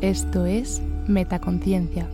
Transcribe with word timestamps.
Esto 0.00 0.46
es 0.46 0.80
Metaconciencia, 1.08 2.06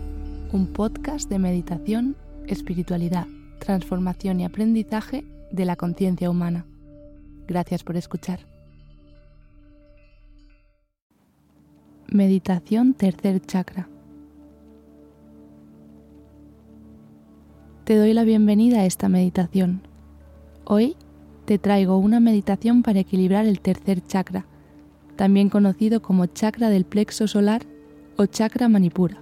un 0.52 0.68
podcast 0.68 1.28
de 1.28 1.38
meditación, 1.38 2.16
espiritualidad, 2.46 3.26
transformación 3.58 4.40
y 4.40 4.46
aprendizaje 4.46 5.22
de 5.52 5.66
la 5.66 5.76
conciencia 5.76 6.30
humana. 6.30 6.64
Gracias 7.46 7.84
por 7.84 7.98
escuchar. 7.98 8.40
Meditación 12.06 12.94
tercer 12.94 13.42
chakra. 13.42 13.86
Te 17.84 17.98
doy 17.98 18.14
la 18.14 18.24
bienvenida 18.24 18.78
a 18.78 18.86
esta 18.86 19.10
meditación. 19.10 19.82
Hoy 20.64 20.96
te 21.44 21.58
traigo 21.58 21.98
una 21.98 22.18
meditación 22.18 22.82
para 22.82 23.00
equilibrar 23.00 23.44
el 23.44 23.60
tercer 23.60 24.00
chakra, 24.00 24.46
también 25.16 25.50
conocido 25.50 26.00
como 26.00 26.24
chakra 26.24 26.70
del 26.70 26.86
plexo 26.86 27.28
solar 27.28 27.73
o 28.16 28.26
chakra 28.26 28.68
manipura. 28.68 29.18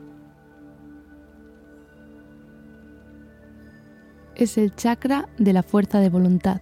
Es 4.34 4.58
el 4.58 4.74
chakra 4.74 5.28
de 5.38 5.52
la 5.52 5.62
fuerza 5.62 6.00
de 6.00 6.08
voluntad, 6.08 6.60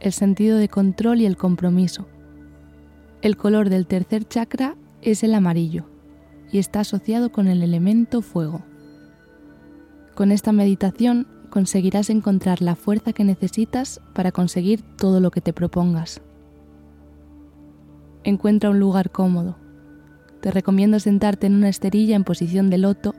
el 0.00 0.12
sentido 0.12 0.56
de 0.56 0.68
control 0.68 1.20
y 1.20 1.26
el 1.26 1.36
compromiso. 1.36 2.06
El 3.22 3.36
color 3.36 3.68
del 3.68 3.86
tercer 3.86 4.24
chakra 4.24 4.76
es 5.02 5.22
el 5.22 5.34
amarillo 5.34 5.84
y 6.52 6.58
está 6.58 6.80
asociado 6.80 7.30
con 7.30 7.48
el 7.48 7.62
elemento 7.62 8.22
fuego. 8.22 8.62
Con 10.14 10.30
esta 10.32 10.52
meditación 10.52 11.26
conseguirás 11.50 12.10
encontrar 12.10 12.62
la 12.62 12.76
fuerza 12.76 13.12
que 13.12 13.24
necesitas 13.24 14.00
para 14.14 14.32
conseguir 14.32 14.82
todo 14.96 15.20
lo 15.20 15.30
que 15.30 15.40
te 15.40 15.52
propongas. 15.52 16.20
Encuentra 18.24 18.70
un 18.70 18.78
lugar 18.78 19.10
cómodo. 19.10 19.56
Te 20.40 20.50
recomiendo 20.50 21.00
sentarte 21.00 21.46
en 21.46 21.54
una 21.54 21.68
esterilla 21.68 22.14
en 22.14 22.24
posición 22.24 22.70
de 22.70 22.78
loto, 22.78 23.14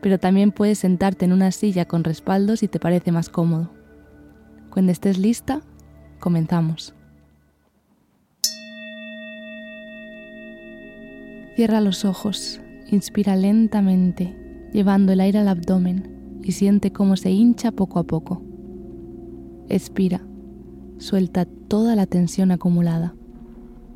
pero 0.00 0.18
también 0.18 0.50
puedes 0.52 0.78
sentarte 0.78 1.24
en 1.24 1.32
una 1.32 1.52
silla 1.52 1.86
con 1.86 2.04
respaldo 2.04 2.56
si 2.56 2.68
te 2.68 2.80
parece 2.80 3.12
más 3.12 3.28
cómodo. 3.28 3.70
Cuando 4.70 4.92
estés 4.92 5.18
lista, 5.18 5.60
comenzamos. 6.18 6.94
Cierra 11.54 11.80
los 11.80 12.04
ojos, 12.04 12.60
inspira 12.90 13.36
lentamente, 13.36 14.68
llevando 14.72 15.12
el 15.12 15.20
aire 15.20 15.38
al 15.38 15.48
abdomen 15.48 16.40
y 16.42 16.52
siente 16.52 16.92
cómo 16.92 17.16
se 17.16 17.30
hincha 17.30 17.72
poco 17.72 17.98
a 17.98 18.04
poco. 18.04 18.42
Expira, 19.68 20.20
suelta 20.98 21.46
toda 21.46 21.96
la 21.96 22.06
tensión 22.06 22.50
acumulada. 22.50 23.14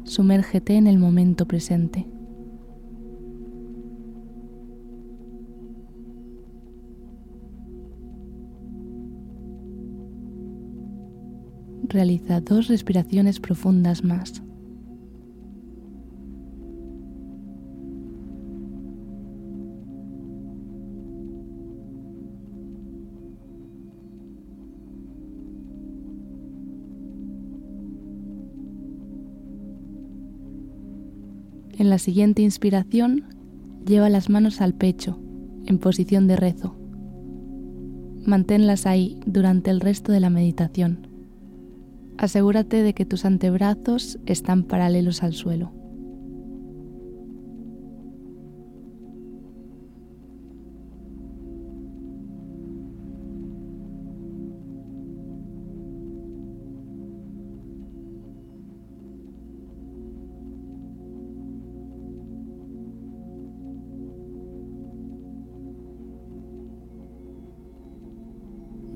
Sumérgete 0.05 0.77
en 0.77 0.87
el 0.87 0.99
momento 0.99 1.47
presente. 1.47 2.07
Realiza 11.89 12.41
dos 12.41 12.69
respiraciones 12.69 13.41
profundas 13.41 14.05
más. 14.05 14.43
En 31.81 31.89
la 31.89 31.99
siguiente 31.99 32.43
inspiración, 32.43 33.25
lleva 33.87 34.11
las 34.11 34.29
manos 34.29 34.61
al 34.61 34.75
pecho, 34.75 35.19
en 35.65 35.79
posición 35.79 36.27
de 36.27 36.37
rezo. 36.37 36.77
Manténlas 38.27 38.85
ahí 38.85 39.19
durante 39.25 39.71
el 39.71 39.81
resto 39.81 40.13
de 40.13 40.21
la 40.21 40.29
meditación. 40.29 41.10
Asegúrate 42.21 42.83
de 42.83 42.93
que 42.93 43.07
tus 43.07 43.25
antebrazos 43.25 44.19
están 44.27 44.65
paralelos 44.65 45.23
al 45.23 45.33
suelo. 45.33 45.80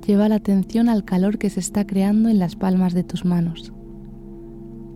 Lleva 0.07 0.29
la 0.29 0.35
atención 0.35 0.91
al 0.91 1.05
calor 1.05 1.39
que 1.39 1.49
se 1.49 1.61
está 1.61 1.87
creando 1.87 2.29
en 2.29 2.39
las 2.39 2.57
palmas 2.57 2.93
de 2.93 3.05
tus 3.05 3.25
manos. 3.25 3.73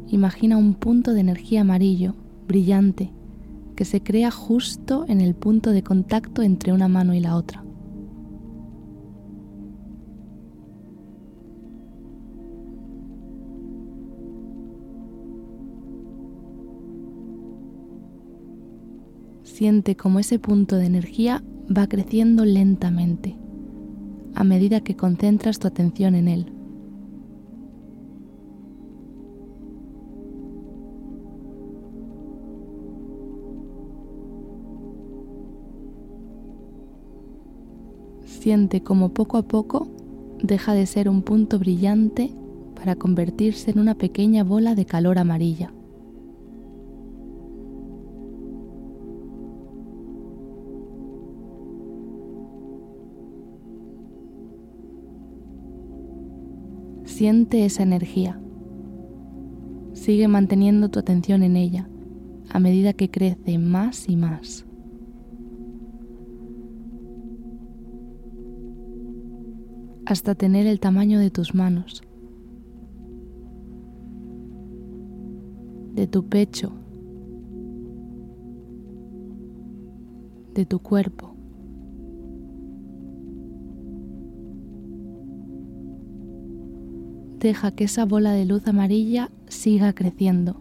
Imagina 0.09 0.59
un 0.59 0.75
punto 0.75 1.15
de 1.15 1.21
energía 1.21 1.63
amarillo, 1.63 2.15
brillante, 2.47 3.11
que 3.75 3.87
se 3.87 4.03
crea 4.03 4.31
justo 4.31 5.07
en 5.09 5.23
el 5.23 5.35
punto 5.35 5.71
de 5.71 5.83
contacto 5.83 6.43
entre 6.43 6.75
una 6.75 6.89
mano 6.89 7.15
y 7.15 7.21
la 7.21 7.37
otra. 7.37 7.65
Siente 19.43 19.97
como 19.97 20.19
ese 20.19 20.39
punto 20.39 20.77
de 20.77 20.85
energía 20.85 21.43
va 21.75 21.89
creciendo 21.89 22.45
lentamente 22.45 23.37
a 24.39 24.45
medida 24.45 24.83
que 24.83 24.95
concentras 24.95 25.59
tu 25.59 25.67
atención 25.67 26.15
en 26.15 26.29
él. 26.29 26.53
Siente 38.25 38.85
como 38.85 39.09
poco 39.09 39.39
a 39.39 39.43
poco 39.43 39.89
deja 40.41 40.73
de 40.73 40.87
ser 40.87 41.09
un 41.09 41.23
punto 41.23 41.59
brillante 41.59 42.33
para 42.77 42.95
convertirse 42.95 43.73
en 43.73 43.81
una 43.81 43.97
pequeña 43.97 44.45
bola 44.45 44.77
de 44.77 44.87
calor 44.87 45.19
amarilla. 45.19 45.73
Siente 57.19 57.65
esa 57.65 57.83
energía. 57.83 58.41
Sigue 59.93 60.29
manteniendo 60.29 60.89
tu 60.89 61.01
atención 61.01 61.43
en 61.43 61.57
ella 61.57 61.89
a 62.49 62.61
medida 62.61 62.93
que 62.93 63.11
crece 63.11 63.59
más 63.59 64.09
y 64.09 64.15
más. 64.15 64.65
hasta 70.07 70.37
tener 70.37 70.69
el 70.69 70.79
tamaño 70.79 71.19
de 71.19 71.31
tus 71.31 71.55
manos, 71.57 72.03
de 75.95 76.07
tu 76.07 76.25
pecho, 76.29 76.73
de 80.55 80.65
tu 80.65 80.79
cuerpo. 80.79 81.38
Deja 87.39 87.71
que 87.71 87.85
esa 87.85 88.05
bola 88.05 88.33
de 88.33 88.45
luz 88.45 88.67
amarilla 88.67 89.31
siga 89.49 89.93
creciendo 89.93 90.61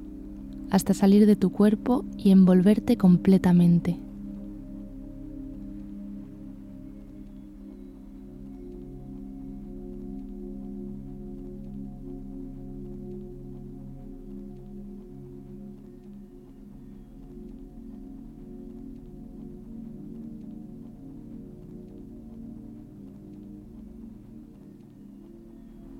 hasta 0.69 0.93
salir 0.93 1.25
de 1.25 1.35
tu 1.35 1.51
cuerpo 1.51 2.05
y 2.17 2.31
envolverte 2.31 2.97
completamente. 2.97 3.97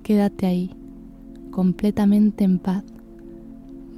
Quédate 0.08 0.46
ahí, 0.46 0.70
completamente 1.50 2.42
en 2.42 2.58
paz, 2.58 2.82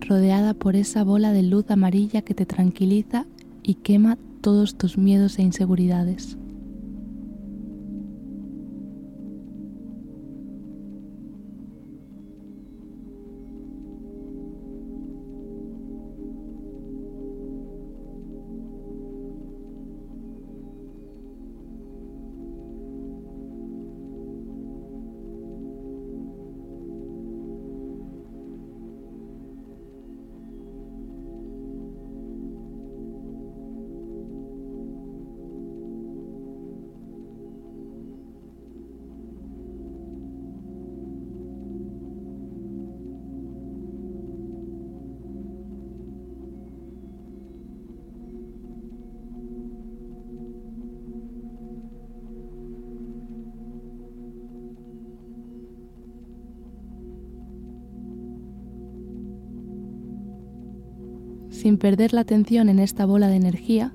rodeada 0.00 0.54
por 0.54 0.74
esa 0.74 1.04
bola 1.04 1.30
de 1.30 1.44
luz 1.44 1.70
amarilla 1.70 2.22
que 2.22 2.34
te 2.34 2.46
tranquiliza 2.46 3.26
y 3.62 3.74
quema 3.74 4.18
todos 4.40 4.74
tus 4.74 4.98
miedos 4.98 5.38
e 5.38 5.42
inseguridades. 5.42 6.36
Sin 61.60 61.76
perder 61.76 62.14
la 62.14 62.22
atención 62.22 62.70
en 62.70 62.78
esta 62.78 63.04
bola 63.04 63.28
de 63.28 63.36
energía, 63.36 63.92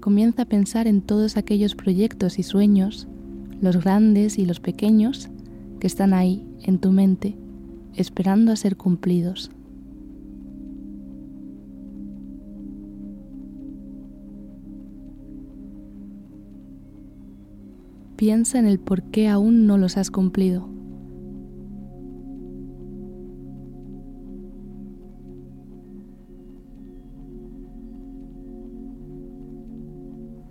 comienza 0.00 0.42
a 0.42 0.46
pensar 0.46 0.88
en 0.88 1.02
todos 1.02 1.36
aquellos 1.36 1.76
proyectos 1.76 2.40
y 2.40 2.42
sueños, 2.42 3.06
los 3.60 3.76
grandes 3.76 4.38
y 4.38 4.44
los 4.44 4.58
pequeños, 4.58 5.28
que 5.78 5.86
están 5.86 6.12
ahí, 6.12 6.44
en 6.64 6.80
tu 6.80 6.90
mente, 6.90 7.38
esperando 7.94 8.50
a 8.50 8.56
ser 8.56 8.76
cumplidos. 8.76 9.52
Piensa 18.16 18.58
en 18.58 18.66
el 18.66 18.80
por 18.80 19.04
qué 19.04 19.28
aún 19.28 19.68
no 19.68 19.78
los 19.78 19.96
has 19.96 20.10
cumplido. 20.10 20.75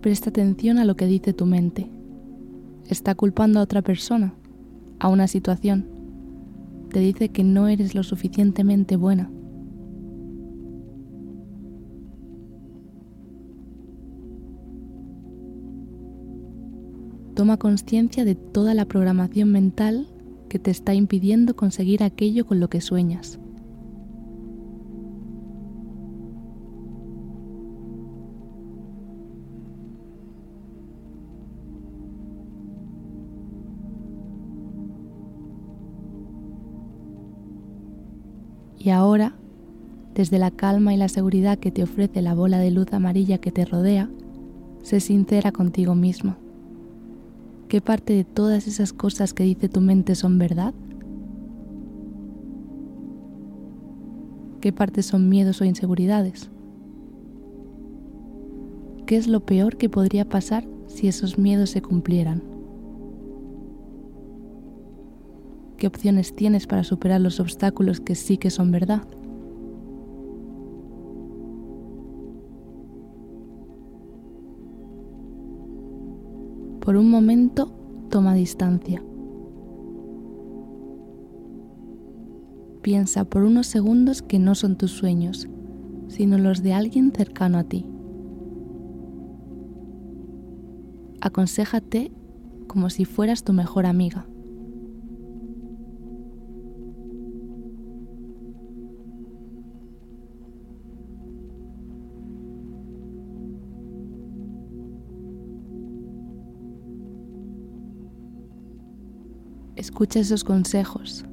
Presta 0.06 0.30
atención 0.30 0.78
a 0.78 0.86
lo 0.86 0.96
que 0.96 1.08
dice 1.08 1.34
tu 1.34 1.48
mente. 1.48 1.90
Está 2.88 3.16
culpando 3.16 3.60
a 3.60 3.64
otra 3.64 3.82
persona, 3.82 4.36
a 5.00 5.10
una 5.10 5.28
situación. 5.28 5.88
Te 6.92 7.00
dice 7.00 7.30
que 7.30 7.44
no 7.44 7.68
eres 7.68 7.96
lo 7.96 8.04
suficientemente 8.04 8.98
buena. 8.98 9.32
Toma 17.34 17.58
conciencia 17.58 18.26
de 18.26 18.36
toda 18.36 18.76
la 18.76 18.86
programación 18.86 19.52
mental 19.52 20.06
que 20.50 20.60
te 20.60 20.70
está 20.70 20.94
impidiendo 20.94 21.56
conseguir 21.56 22.04
aquello 22.04 22.46
con 22.46 22.60
lo 22.60 22.70
que 22.70 22.80
sueñas. 22.80 23.40
Y 38.78 38.90
ahora, 38.90 39.34
desde 40.14 40.40
la 40.40 40.52
calma 40.52 40.94
y 40.94 40.98
la 40.98 41.10
seguridad 41.10 41.58
que 41.58 41.72
te 41.72 41.84
ofrece 41.84 42.22
la 42.22 42.34
bola 42.34 42.60
de 42.60 42.72
luz 42.72 42.94
amarilla 42.94 43.38
que 43.38 43.52
te 43.52 43.66
rodea, 43.66 44.10
sé 44.82 45.00
sincera 45.00 45.52
contigo 45.52 45.96
mismo. 45.96 46.36
¿Qué 47.68 47.82
parte 47.82 48.14
de 48.14 48.24
todas 48.24 48.68
esas 48.68 48.94
cosas 48.94 49.34
que 49.34 49.44
dice 49.44 49.70
tu 49.70 49.82
mente 49.82 50.16
son 50.16 50.38
verdad? 50.38 50.74
¿Qué 54.62 54.72
parte 54.72 55.04
son 55.04 55.30
miedos 55.30 55.62
o 55.62 55.66
inseguridades? 55.66 56.50
¿Qué 59.06 59.18
es 59.18 59.28
lo 59.28 59.42
peor 59.42 59.78
que 59.78 59.90
podría 59.90 60.28
pasar 60.28 60.68
si 60.88 61.08
esos 61.08 61.38
miedos 61.38 61.72
se 61.72 61.82
cumplieran? 61.82 62.55
¿Qué 65.78 65.88
opciones 65.88 66.36
tienes 66.36 66.68
para 66.68 66.84
superar 66.84 67.20
los 67.20 67.40
obstáculos 67.40 68.00
que 68.00 68.16
sí 68.16 68.38
que 68.38 68.50
son 68.50 68.72
verdad? 68.72 69.06
Por 76.80 76.98
un 76.98 77.10
momento, 77.10 77.74
toma 78.10 78.36
distancia. 78.36 79.04
Piensa 82.84 83.26
por 83.26 83.42
unos 83.42 83.66
segundos 83.66 84.22
que 84.22 84.38
no 84.38 84.54
son 84.54 84.78
tus 84.78 84.92
sueños, 84.92 85.50
sino 86.08 86.38
los 86.38 86.62
de 86.62 86.74
alguien 86.74 87.12
cercano 87.12 87.58
a 87.58 87.64
ti. 87.64 87.88
Aconséjate 91.22 92.12
como 92.68 92.92
si 92.92 93.06
fueras 93.06 93.44
tu 93.44 93.52
mejor 93.52 93.88
amiga. 93.88 94.28
Escucha 109.96 110.20
esos 110.20 110.44
consejos. 110.44 111.24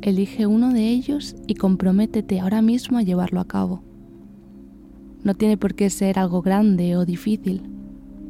Elige 0.00 0.48
uno 0.48 0.72
de 0.72 0.88
ellos 0.88 1.36
y 1.46 1.54
comprométete 1.54 2.40
ahora 2.40 2.60
mismo 2.60 2.98
a 2.98 3.02
llevarlo 3.02 3.38
a 3.38 3.46
cabo. 3.46 3.84
No 5.22 5.34
tiene 5.34 5.56
por 5.56 5.76
qué 5.76 5.90
ser 5.90 6.18
algo 6.18 6.42
grande 6.42 6.96
o 6.96 7.04
difícil. 7.04 7.62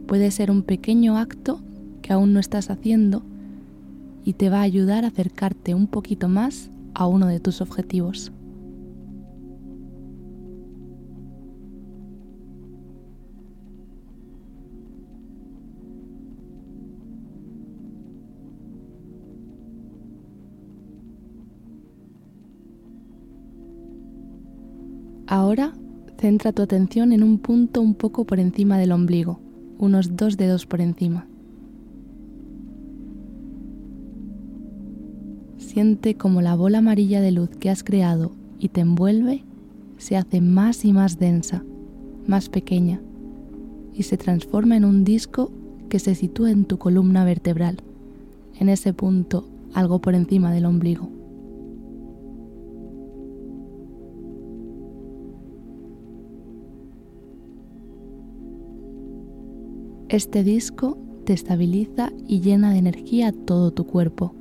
Puede 0.07 0.31
ser 0.31 0.51
un 0.51 0.65
pequeño 0.65 1.17
acto 1.17 1.63
que 2.03 2.13
aún 2.13 2.35
no 2.35 2.41
estás 2.41 2.69
haciendo 2.69 3.23
y 4.23 4.35
te 4.35 4.51
va 4.51 4.59
a 4.59 4.65
ayudar 4.65 5.07
a 5.07 5.09
acercarte 5.09 5.75
un 5.75 5.87
poquito 5.87 6.29
más 6.29 6.69
a 6.93 7.07
uno 7.07 7.29
de 7.29 7.41
tus 7.41 7.63
objetivos. 7.63 8.33
Ahora 25.27 25.73
centra 26.19 26.53
tu 26.53 26.63
atención 26.63 27.13
en 27.13 27.23
un 27.23 27.39
punto 27.39 27.81
un 27.81 27.95
poco 27.95 28.25
por 28.25 28.39
encima 28.41 28.79
del 28.79 28.93
ombligo, 28.93 29.41
unos 29.79 30.17
dos 30.17 30.37
dedos 30.37 30.67
por 30.67 30.81
encima. 30.81 31.27
Siente 35.57 36.17
como 36.17 36.43
la 36.43 36.55
bola 36.55 36.79
amarilla 36.79 37.21
de 37.21 37.33
luz 37.33 37.51
que 37.51 37.71
has 37.71 37.83
creado 37.83 38.33
y 38.59 38.69
te 38.69 38.83
envuelve 38.83 39.45
se 40.03 40.17
hace 40.17 40.41
más 40.41 40.85
y 40.85 40.93
más 40.93 41.21
densa, 41.21 41.63
más 42.27 42.49
pequeña, 42.49 43.01
y 43.95 44.03
se 44.03 44.17
transforma 44.17 44.77
en 44.77 44.85
un 44.85 45.05
disco 45.05 45.53
que 45.89 46.01
se 46.01 46.17
sitúa 46.17 46.51
en 46.51 46.65
tu 46.65 46.79
columna 46.79 47.25
vertebral, 47.25 47.77
en 48.59 48.69
ese 48.69 48.93
punto 48.93 49.49
algo 49.75 50.01
por 50.01 50.17
encima 50.17 50.53
del 50.53 50.67
ombligo. 50.67 51.22
Este 60.13 60.45
disco 60.45 60.99
te 61.25 61.33
estabiliza 61.33 62.13
y 62.29 62.43
llena 62.43 62.71
de 62.71 62.77
energía 62.77 63.33
todo 63.33 63.71
tu 63.71 63.87
cuerpo. 63.87 64.35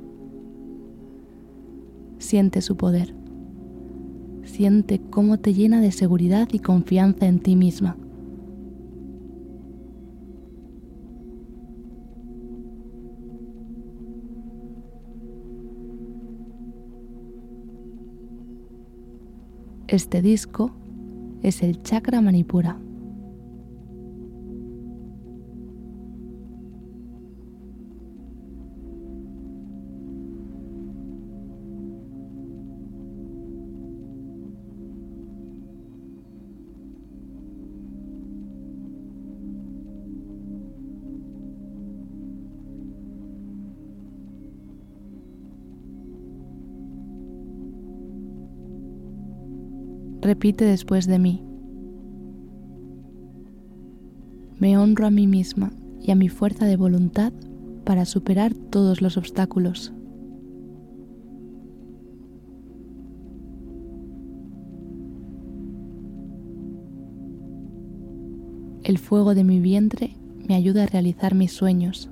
Siente 2.18 2.60
su 2.60 2.76
poder. 2.76 3.14
Siente 4.42 5.00
cómo 5.00 5.38
te 5.38 5.54
llena 5.54 5.80
de 5.80 5.90
seguridad 5.90 6.46
y 6.52 6.58
confianza 6.58 7.24
en 7.24 7.38
ti 7.38 7.56
misma. 7.56 7.96
Este 19.88 20.20
disco 20.20 20.72
es 21.40 21.62
el 21.62 21.82
chakra 21.82 22.20
manipura. 22.20 22.78
Repite 50.22 50.64
después 50.64 51.08
de 51.08 51.18
mí. 51.18 51.42
Me 54.60 54.78
honro 54.78 55.08
a 55.08 55.10
mí 55.10 55.26
misma 55.26 55.72
y 56.00 56.12
a 56.12 56.14
mi 56.14 56.28
fuerza 56.28 56.64
de 56.64 56.76
voluntad 56.76 57.32
para 57.84 58.04
superar 58.04 58.54
todos 58.54 59.02
los 59.02 59.16
obstáculos. 59.16 59.92
El 68.84 68.98
fuego 68.98 69.34
de 69.34 69.42
mi 69.42 69.58
vientre 69.58 70.16
me 70.48 70.54
ayuda 70.54 70.84
a 70.84 70.86
realizar 70.86 71.34
mis 71.34 71.52
sueños. 71.52 72.10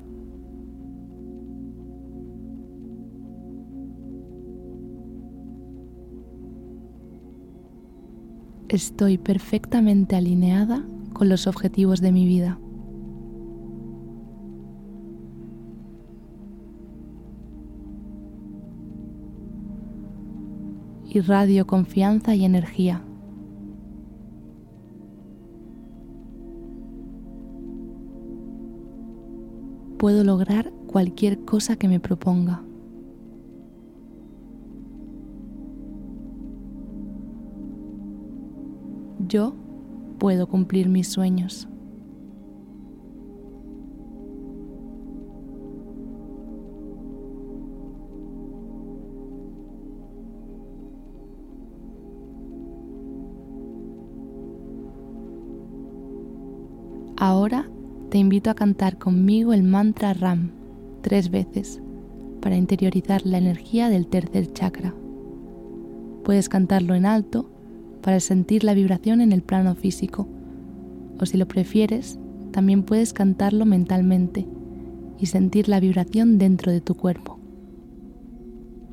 Estoy 8.70 9.18
perfectamente 9.18 10.14
alineada 10.14 10.84
con 11.12 11.28
los 11.28 11.48
objetivos 11.48 12.00
de 12.00 12.12
mi 12.12 12.24
vida. 12.24 12.60
Irradio 21.08 21.66
confianza 21.66 22.36
y 22.36 22.44
energía. 22.44 23.02
Puedo 29.98 30.22
lograr 30.22 30.70
cualquier 30.86 31.44
cosa 31.44 31.74
que 31.74 31.88
me 31.88 31.98
proponga. 31.98 32.62
Yo 39.30 39.54
puedo 40.18 40.48
cumplir 40.48 40.88
mis 40.88 41.06
sueños. 41.06 41.68
Ahora 57.16 57.68
te 58.10 58.18
invito 58.18 58.50
a 58.50 58.54
cantar 58.54 58.98
conmigo 58.98 59.52
el 59.52 59.62
mantra 59.62 60.12
RAM 60.12 60.50
tres 61.02 61.30
veces 61.30 61.80
para 62.40 62.56
interiorizar 62.56 63.24
la 63.24 63.38
energía 63.38 63.90
del 63.90 64.08
tercer 64.08 64.52
chakra. 64.52 64.92
Puedes 66.24 66.48
cantarlo 66.48 66.96
en 66.96 67.06
alto 67.06 67.48
para 68.00 68.20
sentir 68.20 68.64
la 68.64 68.74
vibración 68.74 69.20
en 69.20 69.32
el 69.32 69.42
plano 69.42 69.74
físico. 69.74 70.28
O 71.18 71.26
si 71.26 71.36
lo 71.36 71.46
prefieres, 71.46 72.18
también 72.50 72.82
puedes 72.82 73.12
cantarlo 73.12 73.66
mentalmente 73.66 74.46
y 75.18 75.26
sentir 75.26 75.68
la 75.68 75.80
vibración 75.80 76.38
dentro 76.38 76.72
de 76.72 76.80
tu 76.80 76.94
cuerpo. 76.94 77.38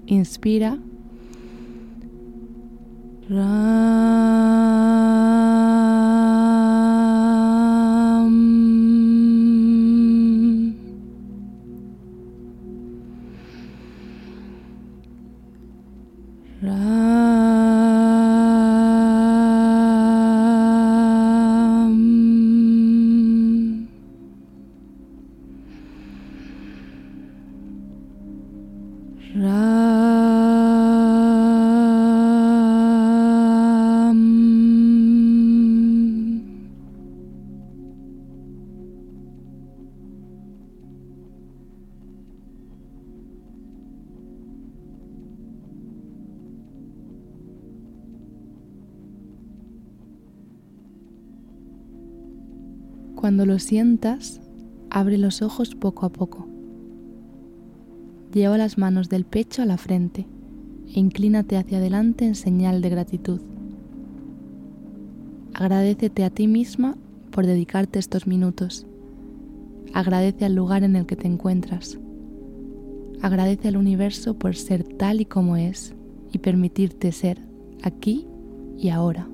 Inspira. 0.06 0.78
Cuando 53.28 53.46
lo 53.46 53.60
sientas, 53.60 54.40
abre 54.90 55.18
los 55.18 55.42
ojos 55.42 55.76
poco 55.76 56.06
a 56.06 56.10
poco. 56.10 56.48
Lleva 58.34 58.58
las 58.58 58.78
manos 58.78 59.10
del 59.10 59.26
pecho 59.26 59.62
a 59.62 59.66
la 59.66 59.76
frente 59.76 60.26
e 60.88 60.98
inclínate 60.98 61.58
hacia 61.58 61.80
adelante 61.80 62.26
en 62.26 62.36
señal 62.36 62.82
de 62.82 62.88
gratitud. 62.88 63.42
Agradecete 65.54 66.24
a 66.24 66.30
ti 66.30 66.48
misma 66.48 66.96
por 67.30 67.46
dedicarte 67.46 68.00
estos 68.00 68.28
minutos. 68.28 68.88
Agradece 69.94 70.46
al 70.46 70.56
lugar 70.56 70.86
en 70.86 70.96
el 70.96 71.06
que 71.06 71.18
te 71.18 71.28
encuentras. 71.28 72.00
Agradece 73.22 73.68
al 73.68 73.76
universo 73.76 74.36
por 74.36 74.56
ser 74.56 74.86
tal 74.86 75.20
y 75.20 75.26
como 75.26 75.58
es 75.58 75.94
y 76.32 76.38
permitirte 76.38 77.12
ser 77.12 77.42
aquí 77.84 78.26
y 78.78 78.88
ahora. 78.88 79.28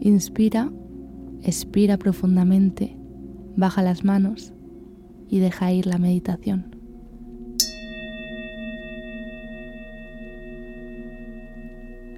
Inspira, 0.00 0.70
expira 1.42 1.96
profundamente, 1.96 2.96
baja 3.56 3.82
las 3.82 4.04
manos 4.04 4.52
y 5.28 5.40
deja 5.40 5.72
ir 5.72 5.86
la 5.86 5.98
meditación. 5.98 6.76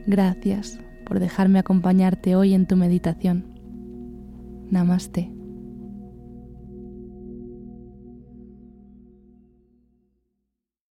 Gracias 0.06 0.80
por 1.06 1.20
dejarme 1.20 1.58
acompañarte 1.58 2.37
hoy 2.37 2.54
en 2.54 2.66
tu 2.66 2.76
meditación. 2.76 3.44
Namaste. 4.70 5.39